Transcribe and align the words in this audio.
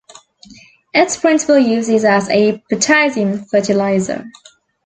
Its 0.95 1.15
principal 1.15 1.59
use 1.59 1.87
is 1.87 2.03
as 2.05 2.27
a 2.31 2.57
potassium 2.71 3.45
fertilizer. 3.45 4.25